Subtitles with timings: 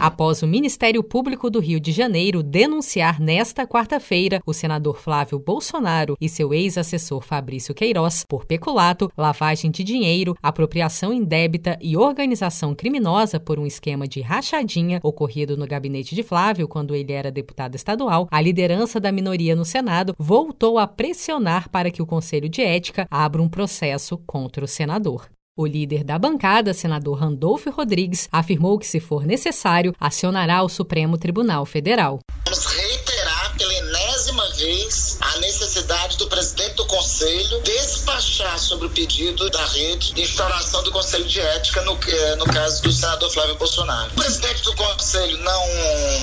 [0.00, 6.16] Após o Ministério Público do Rio de Janeiro denunciar nesta quarta-feira o senador Flávio Bolsonaro
[6.20, 13.40] e seu ex-assessor Fabrício Queiroz por peculato, lavagem de dinheiro, apropriação indébita e organização criminosa
[13.40, 18.28] por um esquema de rachadinha ocorrido no gabinete de Flávio quando ele era deputado estadual,
[18.30, 23.08] a liderança da minoria no Senado voltou a pressionar para que o Conselho de Ética
[23.10, 25.28] abra um processo contra o senador.
[25.60, 31.18] O líder da bancada, senador Randolfo Rodrigues, afirmou que, se for necessário, acionará o Supremo
[31.18, 32.20] Tribunal Federal.
[32.44, 38.27] Vamos reiterar pela enésima vez a necessidade do presidente do Conselho despachar
[38.58, 42.82] sobre o pedido da rede de instauração do Conselho de Ética no, eh, no caso
[42.82, 44.12] do senador Flávio Bolsonaro.
[44.12, 45.62] O presidente do Conselho não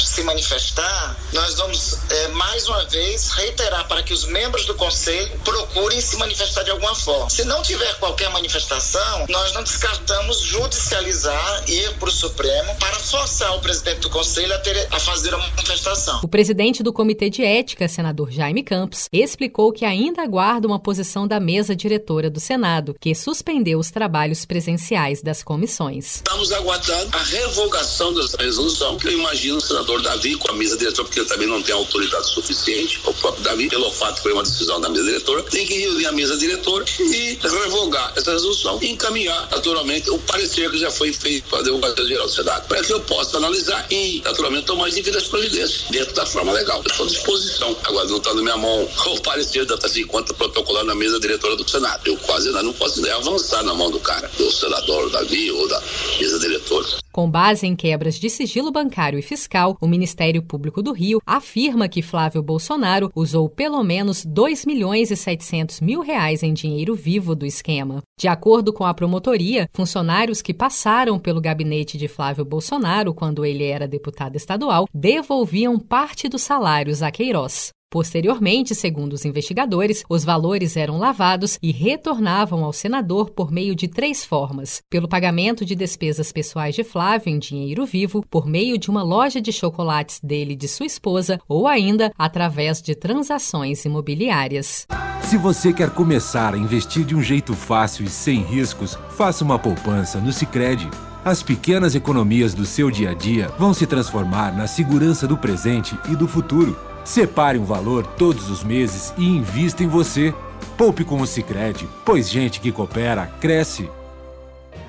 [0.00, 5.36] se manifestar, nós vamos é, mais uma vez reiterar para que os membros do Conselho
[5.44, 7.28] procurem se manifestar de alguma forma.
[7.28, 13.00] Se não tiver qualquer manifestação, nós não descartamos judicializar e ir para o Supremo para
[13.00, 16.20] forçar o presidente do Conselho a, ter, a fazer a manifestação.
[16.22, 21.26] O presidente do Comitê de Ética, senador Jaime Campos, explicou que ainda aguarda uma posição
[21.26, 21.95] da mesa diretora
[22.30, 26.16] do Senado, que suspendeu os trabalhos presenciais das comissões.
[26.16, 30.76] Estamos aguardando a revogação dessa resolução, que eu imagino o senador Davi com a mesa
[30.76, 34.32] diretora, porque ele também não tem autoridade suficiente, o próprio Davi, pelo fato que foi
[34.32, 38.78] uma decisão da mesa diretora, tem que reunir a mesa diretora e revogar essa resolução
[38.82, 42.66] e encaminhar, naturalmente, o parecer que já foi feito para a Devogacia Geral do Senado,
[42.68, 46.82] para que eu possa analisar e, naturalmente, tomar as devidas providências dentro da forma legal.
[46.86, 47.76] Estou à disposição.
[47.84, 51.56] Agora não está na minha mão o parecer da tá conta protocolar na mesa diretora
[51.56, 51.85] do Senado.
[52.04, 55.82] Eu quase não posso nem avançar na mão do cara, do senador Davi ou da
[56.18, 56.86] mesa diretora.
[57.12, 61.88] Com base em quebras de sigilo bancário e fiscal, o Ministério Público do Rio afirma
[61.88, 67.34] que Flávio Bolsonaro usou pelo menos 2 milhões e 700 mil reais em dinheiro vivo
[67.34, 68.02] do esquema.
[68.20, 73.64] De acordo com a promotoria, funcionários que passaram pelo gabinete de Flávio Bolsonaro quando ele
[73.64, 77.70] era deputado estadual devolviam parte dos salários a Queiroz.
[77.90, 83.86] Posteriormente, segundo os investigadores, os valores eram lavados e retornavam ao senador por meio de
[83.86, 88.90] três formas: pelo pagamento de despesas pessoais de Flávio em dinheiro vivo, por meio de
[88.90, 94.86] uma loja de chocolates dele e de sua esposa, ou ainda através de transações imobiliárias.
[95.22, 99.58] Se você quer começar a investir de um jeito fácil e sem riscos, faça uma
[99.58, 100.88] poupança no Sicredi.
[101.24, 105.98] As pequenas economias do seu dia a dia vão se transformar na segurança do presente
[106.08, 106.76] e do futuro.
[107.06, 110.34] Separe um valor todos os meses e invista em você.
[110.76, 113.88] Poupe com o Sicredi, pois gente que coopera cresce.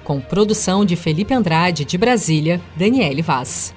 [0.03, 3.76] Com produção de Felipe Andrade de Brasília, Daniele Vaz.